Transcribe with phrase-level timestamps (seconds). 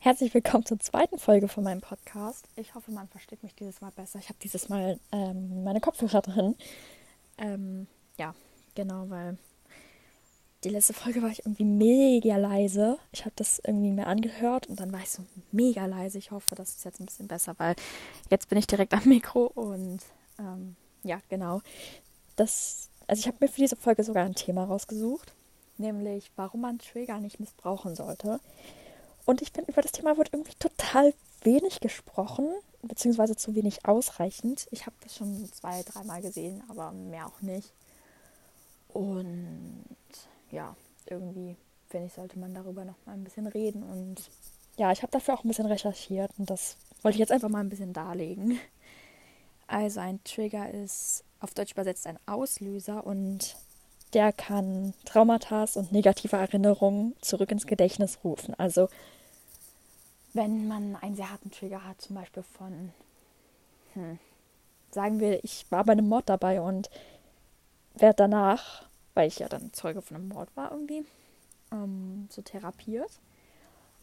[0.00, 2.46] Herzlich willkommen zur zweiten Folge von meinem Podcast.
[2.54, 4.20] Ich hoffe, man versteht mich dieses Mal besser.
[4.20, 6.54] Ich habe dieses Mal ähm, meine Kopfhörer drin.
[7.36, 8.32] Ähm, ja,
[8.76, 9.36] genau, weil
[10.62, 12.96] die letzte Folge war ich irgendwie mega leise.
[13.10, 16.18] Ich habe das irgendwie mir angehört und dann war ich so mega leise.
[16.18, 17.74] Ich hoffe, das ist jetzt ein bisschen besser, weil
[18.30, 19.98] jetzt bin ich direkt am Mikro und
[20.38, 21.60] ähm, ja, genau.
[22.36, 25.32] Das, also ich habe mir für diese Folge sogar ein Thema rausgesucht,
[25.76, 28.38] nämlich warum man Trigger nicht missbrauchen sollte.
[29.28, 32.48] Und ich finde, über das Thema wird irgendwie total wenig gesprochen,
[32.80, 34.66] beziehungsweise zu wenig ausreichend.
[34.70, 37.74] Ich habe das schon zwei, dreimal gesehen, aber mehr auch nicht.
[38.88, 39.84] Und
[40.50, 41.58] ja, irgendwie
[41.90, 43.82] finde ich, sollte man darüber noch mal ein bisschen reden.
[43.82, 44.30] Und
[44.78, 47.60] ja, ich habe dafür auch ein bisschen recherchiert und das wollte ich jetzt einfach mal
[47.60, 48.58] ein bisschen darlegen.
[49.66, 53.56] Also ein Trigger ist auf Deutsch übersetzt ein Auslöser und
[54.14, 58.54] der kann Traumata und negative Erinnerungen zurück ins Gedächtnis rufen.
[58.54, 58.88] Also
[60.38, 62.92] wenn man einen sehr harten Trigger hat, zum Beispiel von,
[63.94, 64.20] hm,
[64.92, 66.88] sagen wir, ich war bei einem Mord dabei und
[67.94, 71.04] werde danach, weil ich ja dann Zeuge von einem Mord war irgendwie,
[71.72, 73.10] ähm, so therapiert.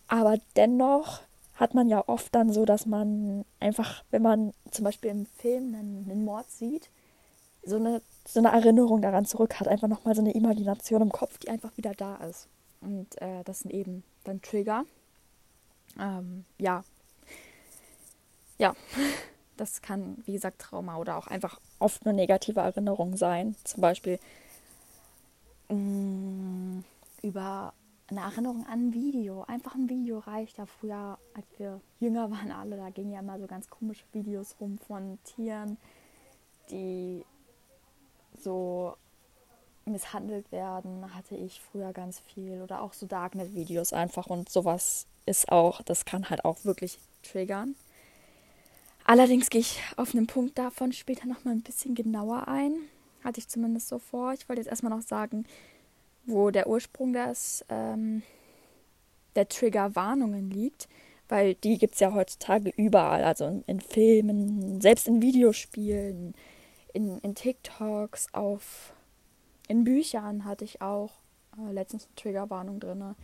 [0.10, 1.22] Aber dennoch
[1.54, 5.74] hat man ja oft dann so, dass man einfach, wenn man zum Beispiel im Film
[5.74, 6.90] einen, einen Mord sieht,
[7.64, 11.38] so eine, so eine Erinnerung daran zurück hat, einfach nochmal so eine Imagination im Kopf,
[11.38, 12.50] die einfach wieder da ist.
[12.82, 14.84] Und äh, das sind eben dann Trigger.
[16.00, 16.84] Ähm, ja.
[18.58, 18.76] Ja,
[19.58, 23.56] das kann, wie gesagt, Trauma oder auch einfach oft eine negative Erinnerung sein.
[23.64, 24.20] Zum Beispiel
[25.70, 26.84] mh, mm,
[27.24, 27.74] über
[28.08, 29.44] eine Erinnerung an ein Video.
[29.44, 33.40] Einfach ein Video reicht ja früher, als wir jünger waren alle, da gingen ja immer
[33.40, 35.78] so ganz komische Videos rum von Tieren,
[36.70, 37.26] die
[38.38, 38.96] so
[39.86, 42.62] misshandelt werden, hatte ich früher ganz viel.
[42.62, 47.76] Oder auch so Darknet-Videos einfach und sowas ist auch, das kann halt auch wirklich triggern.
[49.06, 52.74] Allerdings gehe ich auf einen Punkt davon später nochmal ein bisschen genauer ein.
[53.24, 54.34] Hatte ich zumindest so vor.
[54.34, 55.46] Ich wollte jetzt erstmal noch sagen,
[56.26, 58.24] wo der Ursprung des, ähm,
[59.36, 60.88] der Triggerwarnungen liegt,
[61.30, 66.34] weil die gibt es ja heutzutage überall, also in, in, Filmen, selbst in Videospielen,
[66.94, 68.94] in, in TikToks, auf
[69.68, 71.12] in Büchern hatte ich auch
[71.58, 73.16] äh, letztens eine Triggerwarnung drin.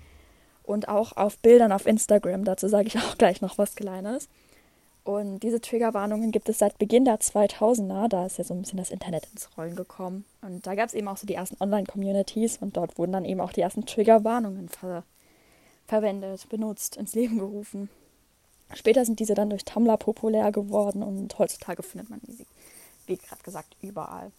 [0.63, 2.46] Und auch auf Bildern auf Instagram.
[2.46, 4.29] Dazu sage ich auch gleich noch was Kleines.
[5.03, 8.07] Und diese Triggerwarnungen gibt es seit Beginn der 2000er.
[8.07, 10.25] Da ist ja so ein bisschen das Internet ins Rollen gekommen.
[10.41, 12.58] Und da gab es eben auch so die ersten Online-Communities.
[12.58, 15.03] Und dort wurden dann eben auch die ersten Triggerwarnungen ver
[15.88, 17.90] verwendet, benutzt, ins Leben gerufen.
[18.73, 21.02] Später sind diese dann durch Tumblr populär geworden.
[21.03, 22.46] Und heutzutage findet man die,
[23.08, 24.31] wie gerade gesagt, überall.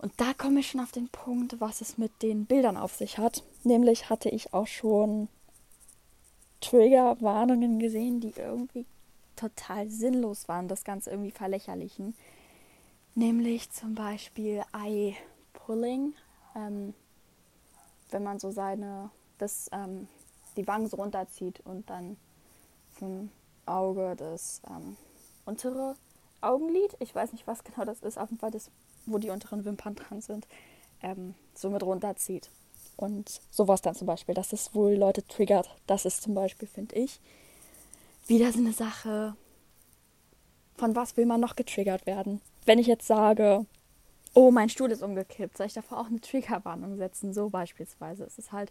[0.00, 3.18] Und da komme ich schon auf den Punkt, was es mit den Bildern auf sich
[3.18, 3.44] hat.
[3.64, 5.28] Nämlich hatte ich auch schon
[6.62, 8.86] Triggerwarnungen gesehen, die irgendwie
[9.36, 12.14] total sinnlos waren, das Ganze irgendwie verlächerlichen.
[13.14, 16.14] Nämlich zum Beispiel Eye-Pulling.
[16.56, 16.94] Ähm,
[18.08, 20.08] wenn man so seine, das, ähm,
[20.56, 22.16] die Wangen so runterzieht und dann
[22.88, 23.30] vom
[23.66, 24.96] Auge das ähm,
[25.44, 25.94] untere
[26.40, 28.70] Augenlid, ich weiß nicht, was genau das ist, auf jeden Fall das
[29.06, 30.46] wo die unteren Wimpern dran sind,
[31.02, 32.50] ähm, somit runterzieht.
[32.96, 35.74] Und sowas dann zum Beispiel, dass es wohl Leute triggert.
[35.86, 37.20] Das ist zum Beispiel, finde ich,
[38.26, 39.34] wieder so eine Sache,
[40.76, 42.40] von was will man noch getriggert werden?
[42.66, 43.64] Wenn ich jetzt sage,
[44.34, 47.32] oh, mein Stuhl ist umgekippt, soll ich davor auch eine Triggerwarnung setzen?
[47.32, 48.24] So beispielsweise.
[48.24, 48.70] Es ist halt,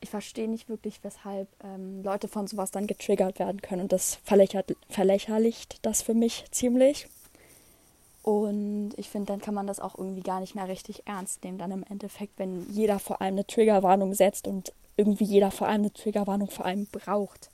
[0.00, 3.82] ich verstehe nicht wirklich, weshalb ähm, Leute von sowas dann getriggert werden können.
[3.82, 7.08] Und das verlächerlicht das für mich ziemlich.
[8.26, 11.58] Und ich finde, dann kann man das auch irgendwie gar nicht mehr richtig ernst nehmen.
[11.58, 15.82] Dann im Endeffekt, wenn jeder vor allem eine Triggerwarnung setzt und irgendwie jeder vor allem
[15.82, 17.50] eine Triggerwarnung vor allem braucht.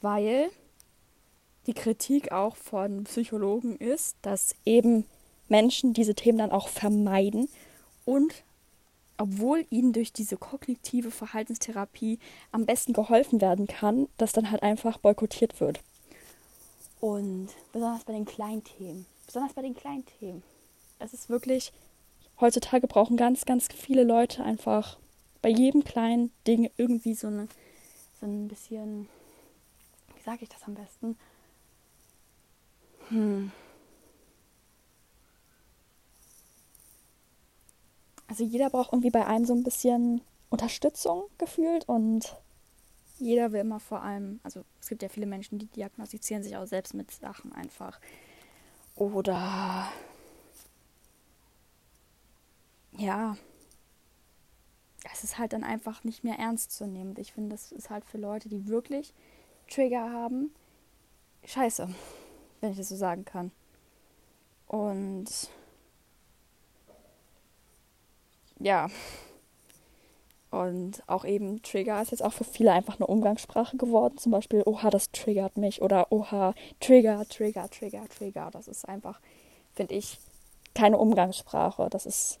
[0.00, 0.48] Weil
[1.66, 5.04] die Kritik auch von Psychologen ist, dass eben
[5.50, 7.46] Menschen diese Themen dann auch vermeiden
[8.06, 8.32] und
[9.18, 12.18] obwohl ihnen durch diese kognitive Verhaltenstherapie
[12.50, 15.80] am besten geholfen werden kann, das dann halt einfach boykottiert wird.
[16.98, 20.42] Und besonders bei den kleinen Themen besonders bei den kleinen Themen.
[20.98, 21.72] Es ist wirklich,
[22.40, 24.98] heutzutage brauchen ganz, ganz viele Leute einfach
[25.42, 27.48] bei jedem kleinen Ding irgendwie so, eine,
[28.20, 29.08] so ein bisschen,
[30.14, 31.18] wie sage ich das am besten?
[33.08, 33.52] Hm.
[38.28, 40.20] Also jeder braucht irgendwie bei einem so ein bisschen
[40.50, 42.36] Unterstützung gefühlt und
[43.18, 46.66] jeder will immer vor allem, also es gibt ja viele Menschen, die diagnostizieren sich auch
[46.66, 48.00] selbst mit Sachen einfach.
[48.96, 49.92] Oder
[52.96, 53.36] ja,
[55.12, 57.14] es ist halt dann einfach nicht mehr ernst zu nehmen.
[57.18, 59.12] Ich finde, das ist halt für Leute, die wirklich
[59.68, 60.54] Trigger haben,
[61.44, 61.88] scheiße,
[62.60, 63.52] wenn ich das so sagen kann.
[64.66, 65.50] Und
[68.58, 68.88] ja.
[70.50, 74.16] Und auch eben Trigger ist jetzt auch für viele einfach eine Umgangssprache geworden.
[74.16, 75.82] Zum Beispiel, oha, das triggert mich.
[75.82, 78.50] Oder oha, Trigger, Trigger, Trigger, Trigger.
[78.52, 79.20] Das ist einfach,
[79.74, 80.18] finde ich,
[80.74, 81.88] keine Umgangssprache.
[81.90, 82.38] Das ist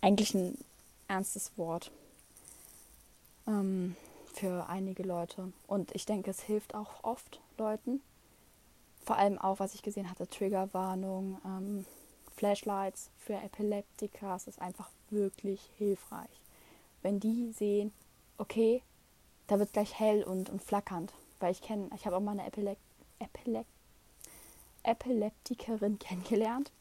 [0.00, 0.56] eigentlich ein
[1.08, 1.90] ernstes Wort
[3.46, 3.96] ähm,
[4.32, 5.52] für einige Leute.
[5.66, 8.00] Und ich denke, es hilft auch oft Leuten.
[9.04, 11.86] Vor allem auch, was ich gesehen hatte, Triggerwarnung, ähm,
[12.36, 14.34] Flashlights für Epileptiker.
[14.34, 16.45] Es ist einfach wirklich hilfreich.
[17.06, 17.92] Wenn die sehen,
[18.36, 18.82] okay,
[19.46, 21.12] da wird gleich hell und, und flackernd.
[21.38, 22.78] Weil ich kenne, ich habe auch mal eine Epilep
[23.20, 23.64] Epilep
[24.82, 26.72] Epileptikerin kennengelernt.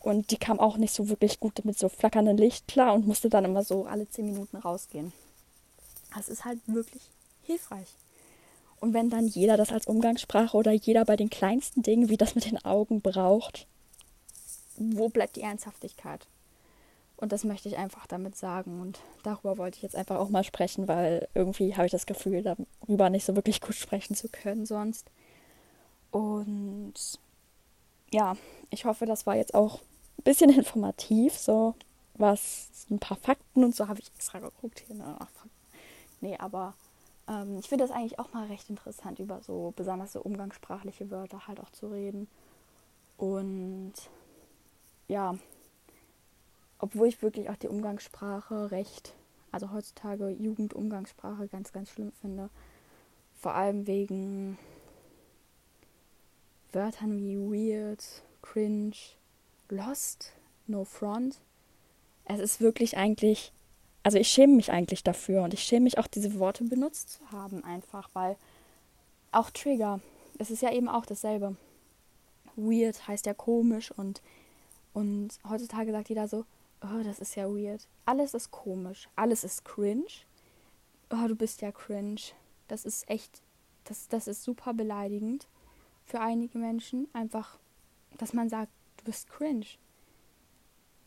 [0.00, 3.28] Und die kam auch nicht so wirklich gut mit so flackerndem Licht klar und musste
[3.28, 5.12] dann immer so alle zehn Minuten rausgehen.
[6.16, 7.02] Das ist halt wirklich
[7.44, 7.94] hilfreich.
[8.80, 12.34] Und wenn dann jeder das als Umgangssprache oder jeder bei den kleinsten Dingen, wie das
[12.34, 13.68] mit den Augen braucht,
[14.76, 16.26] wo bleibt die Ernsthaftigkeit?
[17.20, 18.80] Und das möchte ich einfach damit sagen.
[18.80, 22.42] Und darüber wollte ich jetzt einfach auch mal sprechen, weil irgendwie habe ich das Gefühl,
[22.42, 25.10] darüber nicht so wirklich gut sprechen zu können sonst.
[26.10, 26.94] Und
[28.10, 28.36] ja,
[28.70, 29.80] ich hoffe, das war jetzt auch
[30.18, 31.74] ein bisschen informativ, so
[32.14, 34.96] was ein paar Fakten und so habe ich extra geguckt hier.
[34.96, 35.16] Ne?
[36.22, 36.74] Nee, aber
[37.28, 41.46] ähm, ich finde das eigentlich auch mal recht interessant, über so besonders so umgangssprachliche Wörter
[41.46, 42.28] halt auch zu reden.
[43.16, 43.92] Und
[45.08, 45.36] ja,
[46.80, 49.14] obwohl ich wirklich auch die Umgangssprache recht,
[49.52, 52.50] also heutzutage Jugendumgangssprache ganz, ganz schlimm finde.
[53.38, 54.58] Vor allem wegen
[56.72, 58.04] Wörtern wie weird,
[58.42, 58.96] cringe,
[59.68, 60.32] lost,
[60.66, 61.40] no front.
[62.24, 63.52] Es ist wirklich eigentlich,
[64.02, 67.30] also ich schäme mich eigentlich dafür und ich schäme mich auch, diese Worte benutzt zu
[67.32, 68.36] haben, einfach, weil
[69.32, 70.00] auch Trigger,
[70.38, 71.56] es ist ja eben auch dasselbe.
[72.56, 74.22] Weird heißt ja komisch und,
[74.92, 76.44] und heutzutage sagt jeder so,
[76.82, 77.86] oh, das ist ja weird.
[78.04, 80.10] Alles ist komisch, alles ist cringe.
[81.10, 82.20] Oh, du bist ja cringe.
[82.68, 83.42] Das ist echt,
[83.84, 85.48] das, das ist super beleidigend
[86.04, 87.08] für einige Menschen.
[87.12, 87.58] Einfach,
[88.18, 89.66] dass man sagt, du bist cringe.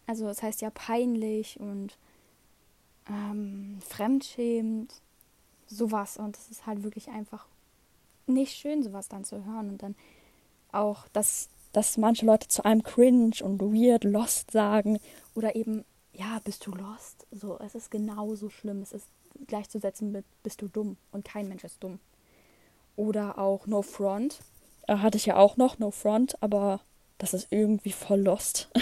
[0.06, 1.98] Also das heißt ja peinlich und
[3.08, 5.02] ähm, fremdschämend,
[5.68, 6.18] sowas.
[6.18, 7.48] Und das ist halt wirklich einfach
[8.28, 9.70] nicht schön, sowas dann zu hören.
[9.70, 9.96] Und dann
[10.72, 15.00] auch, dass, dass manche Leute zu einem cringe und weird, lost sagen.
[15.36, 15.84] Oder eben,
[16.14, 17.28] ja, bist du lost?
[17.32, 18.82] So, es ist genauso schlimm.
[18.82, 19.08] Es ist
[19.48, 20.98] gleichzusetzen mit, bist du dumm.
[21.12, 22.00] Und kein Mensch ist dumm.
[22.96, 24.40] Oder auch No Front.
[24.88, 26.80] Äh, hatte ich ja auch noch, No Front, aber
[27.18, 28.70] das ist irgendwie voll lost.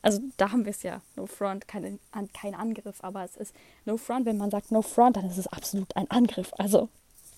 [0.00, 1.98] Also da haben wir es ja, No Front, kein,
[2.32, 3.52] kein Angriff, aber es ist
[3.84, 6.52] No Front, wenn man sagt No Front, dann ist es absolut ein Angriff.
[6.56, 6.88] Also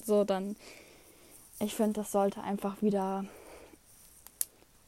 [0.05, 0.57] so dann,
[1.59, 3.25] ich finde, das sollte einfach wieder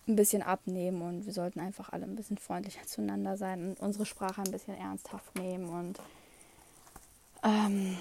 [0.08, 4.06] ein bisschen abnehmen und wir sollten einfach alle ein bisschen freundlicher zueinander sein und unsere
[4.06, 5.98] Sprache ein bisschen ernsthaft nehmen und
[7.44, 7.96] ähm,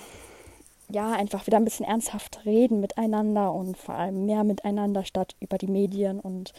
[0.89, 5.57] ja, einfach wieder ein bisschen ernsthaft reden miteinander und vor allem mehr miteinander statt über
[5.57, 6.53] die Medien und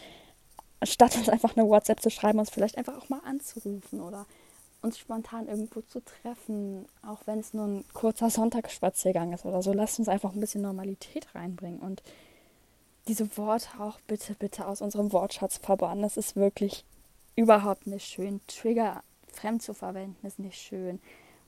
[0.83, 4.25] statt uns einfach eine WhatsApp zu schreiben, uns vielleicht einfach auch mal anzurufen oder
[4.81, 9.71] uns spontan irgendwo zu treffen, auch wenn es nur ein kurzer Sonntagsspaziergang ist oder so.
[9.71, 12.03] Lasst uns einfach ein bisschen Normalität reinbringen und
[13.07, 16.03] diese Worte auch bitte, bitte aus unserem Wortschatz verbannen.
[16.03, 16.85] Das ist wirklich
[17.35, 18.41] überhaupt nicht schön.
[18.47, 20.99] Trigger fremd zu verwenden ist nicht schön.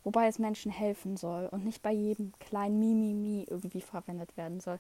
[0.04, 4.80] Wobei es Menschen helfen soll und nicht bei jedem kleinen Mimimi irgendwie verwendet werden soll.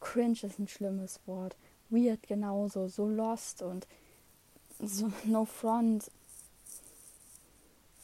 [0.00, 1.56] Cringe ist ein schlimmes Wort
[1.90, 3.86] weird genauso, so lost und
[4.78, 6.10] so no front.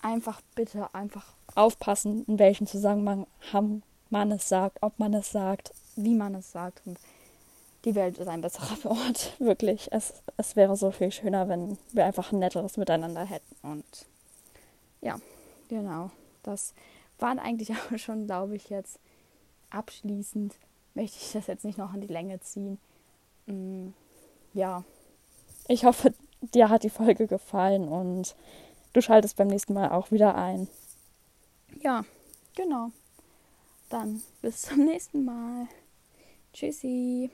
[0.00, 6.14] Einfach bitte einfach aufpassen, in welchem Zusammenhang man es sagt, ob man es sagt, wie
[6.14, 6.83] man es sagt.
[6.87, 6.99] Und
[7.84, 9.88] die Welt ist ein besserer Ort, wirklich.
[9.92, 13.54] Es, es wäre so viel schöner, wenn wir einfach ein netteres Miteinander hätten.
[13.62, 14.06] Und
[15.00, 15.18] ja,
[15.68, 16.10] genau.
[16.42, 16.74] Das
[17.18, 18.98] waren eigentlich auch schon, glaube ich, jetzt
[19.70, 20.54] abschließend.
[20.94, 22.78] Möchte ich das jetzt nicht noch in die Länge ziehen.
[23.46, 23.88] Mm,
[24.52, 24.84] ja,
[25.66, 28.36] ich hoffe, dir hat die Folge gefallen und
[28.92, 30.68] du schaltest beim nächsten Mal auch wieder ein.
[31.80, 32.04] Ja,
[32.54, 32.90] genau.
[33.88, 35.68] Dann bis zum nächsten Mal.
[36.52, 37.30] Tschüssi.